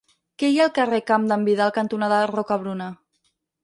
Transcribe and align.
Què 0.43 0.47
hi 0.53 0.57
ha 0.59 0.63
al 0.69 0.73
carrer 0.77 1.01
Camp 1.13 1.29
d'en 1.33 1.45
Vidal 1.51 1.77
cantonada 1.79 2.25
Rocabruna? 2.37 2.93